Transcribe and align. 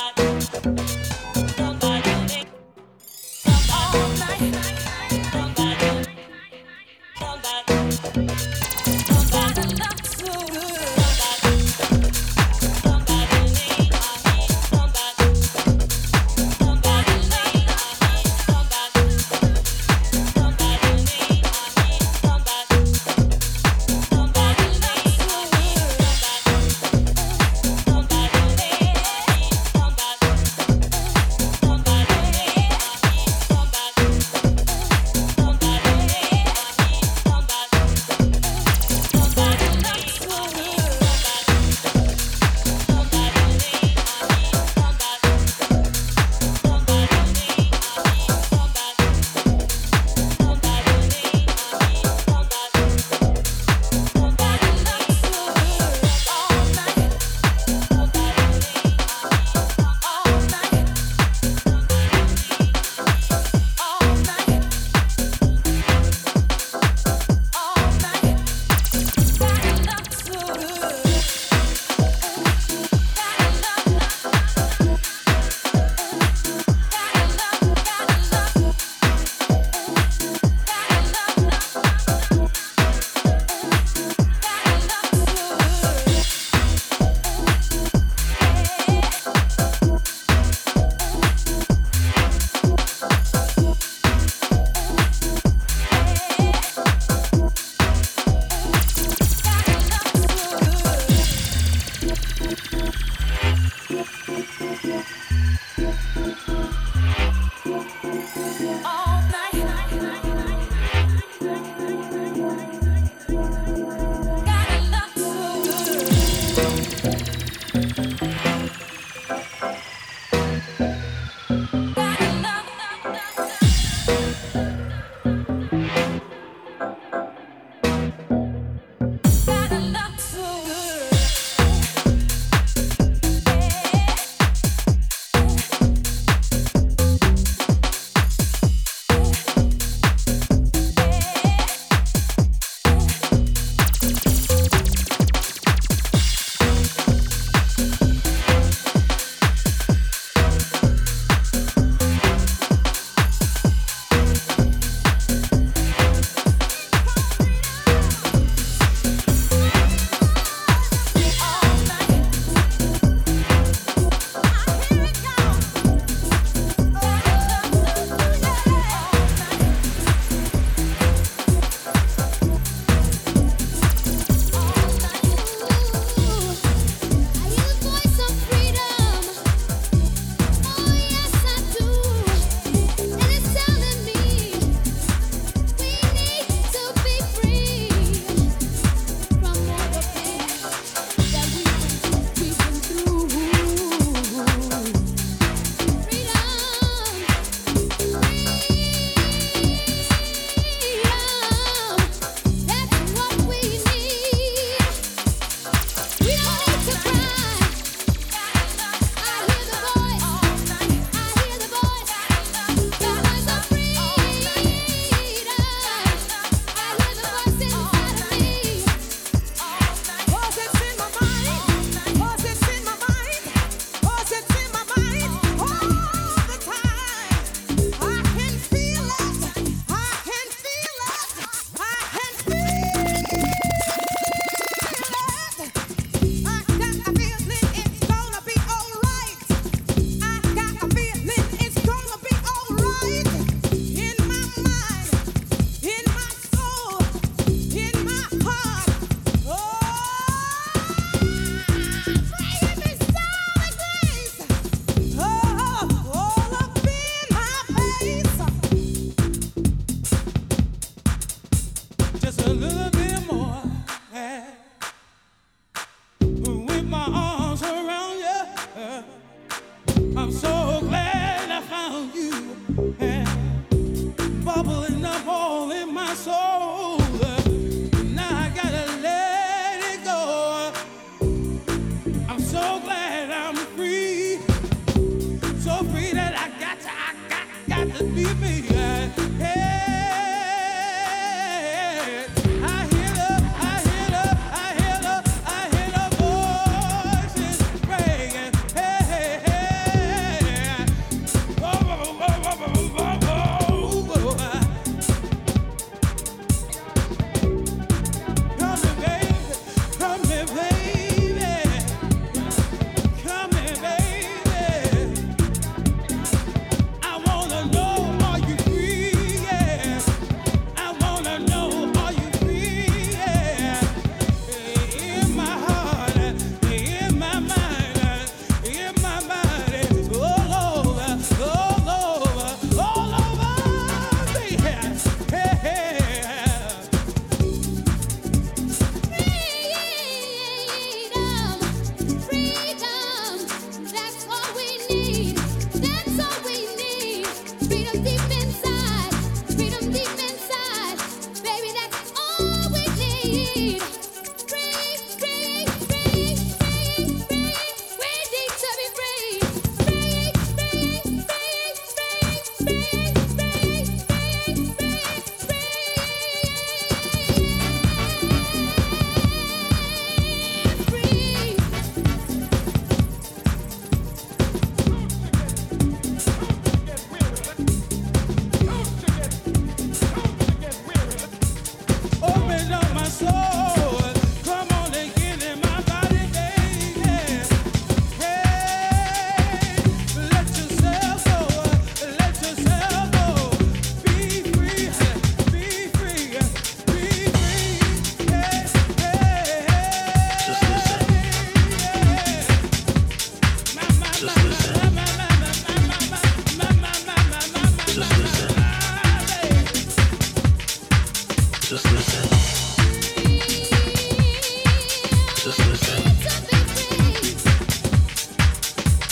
Don't. 0.00 0.16
Come 3.44 3.60
all 3.70 4.08
night. 4.18 4.79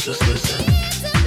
Just 0.01 0.21
listen. 0.29 1.18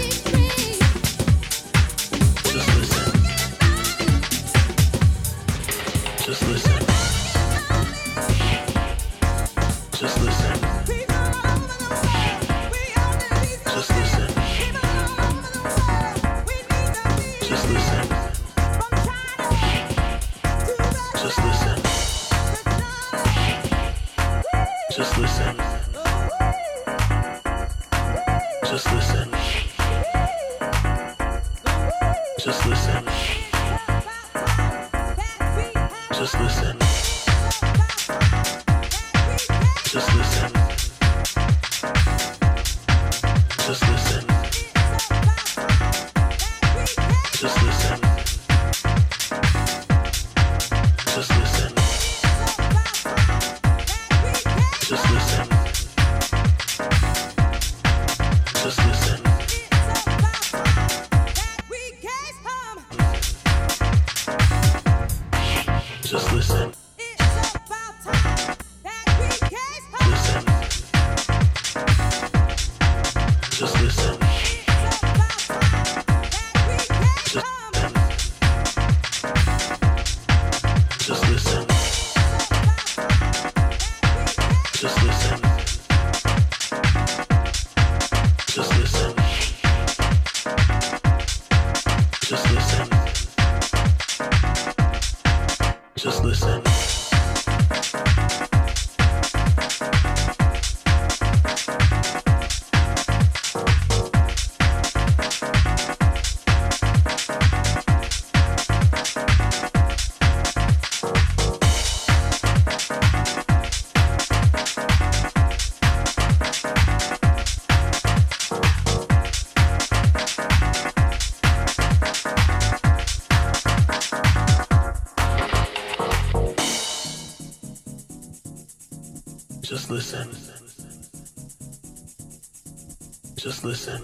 Just 133.62 133.88
listen. 133.88 134.02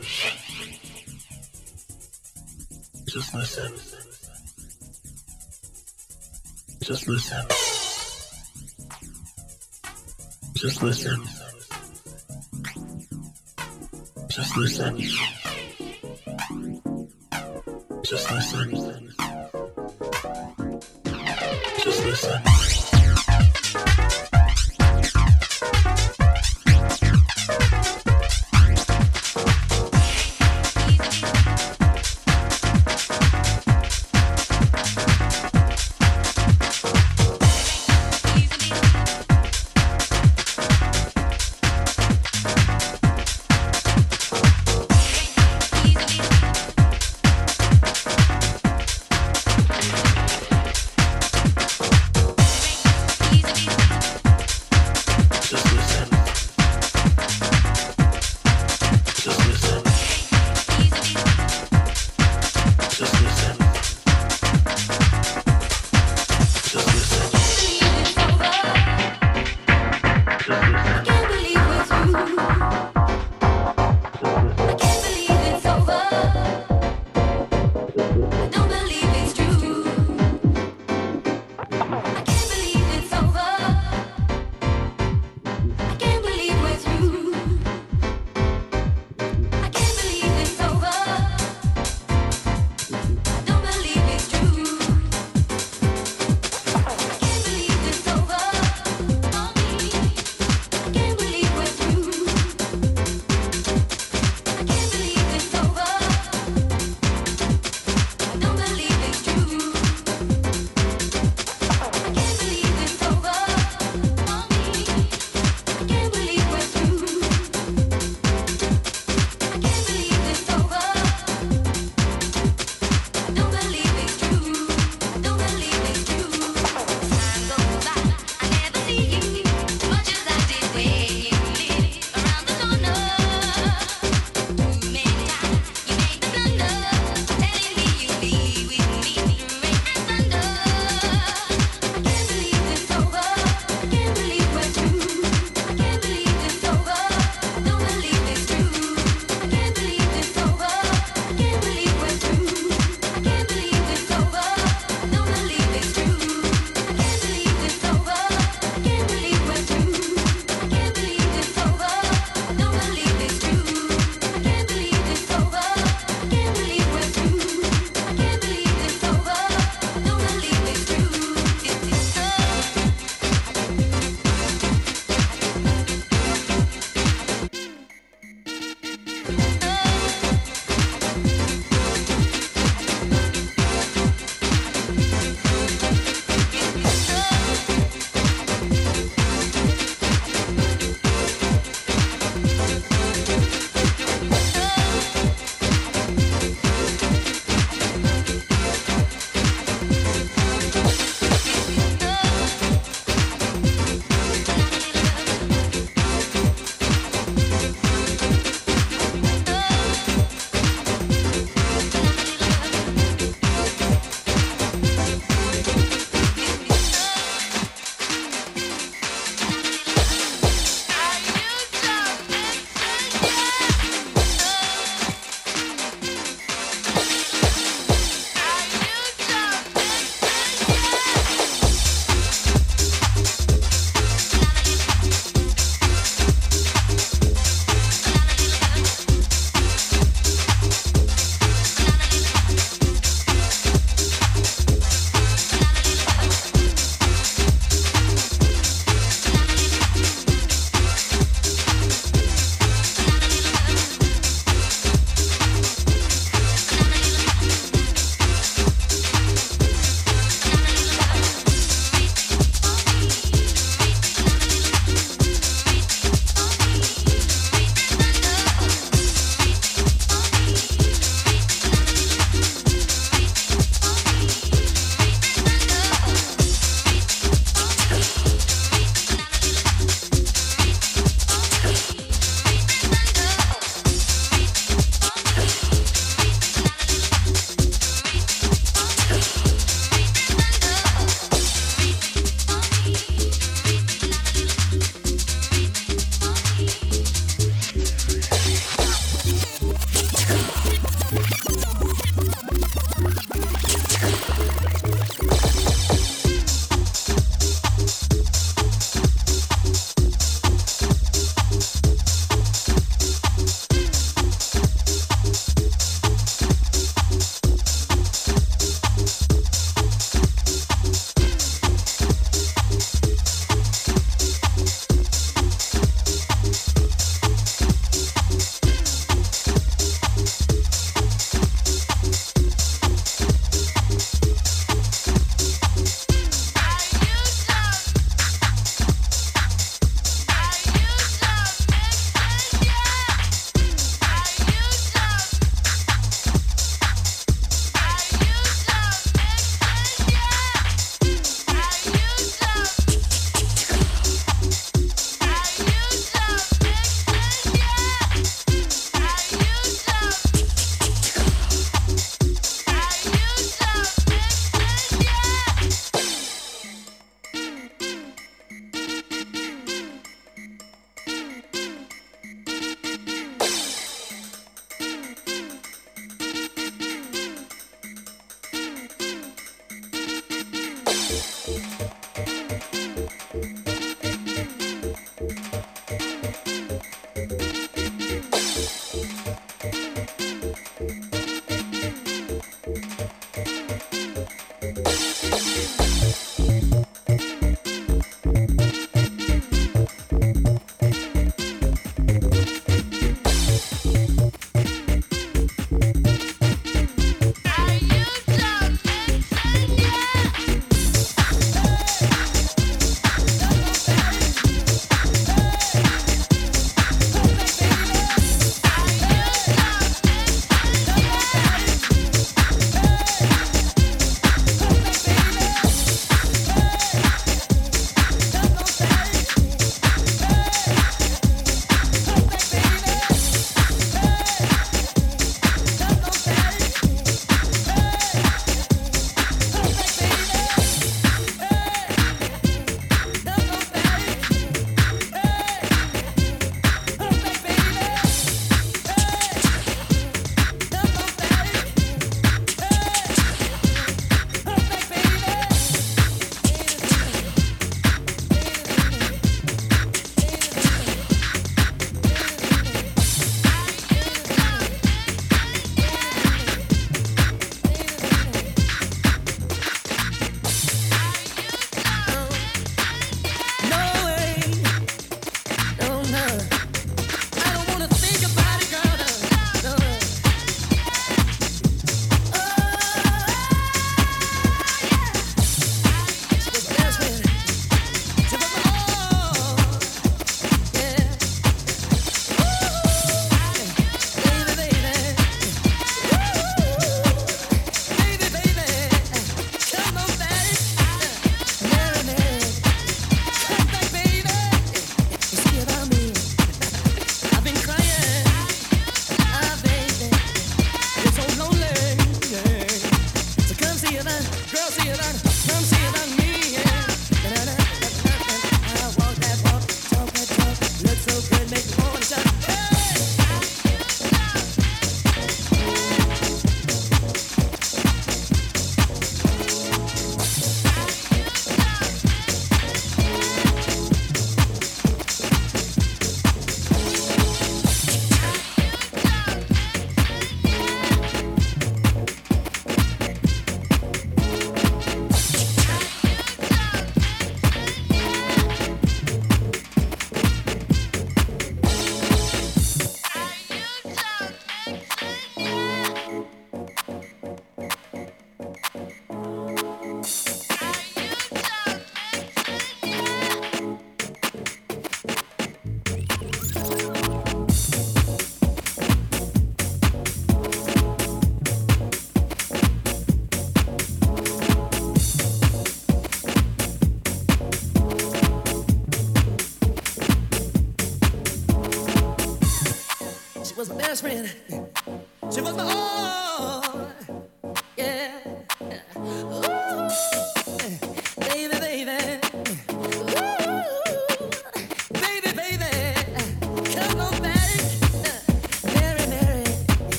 Just 3.08 3.34
listen. 3.34 3.74
Just 6.84 7.08
listen. 7.08 7.45
Just 10.53 10.84
listen. 10.84 11.24
Just 14.30 14.58
listen. 14.58 14.97
Just 18.03 18.32
listen. 18.32 19.14
Just 21.84 22.05
listen. 22.05 22.47